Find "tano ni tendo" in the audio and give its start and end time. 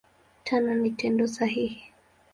0.43-1.23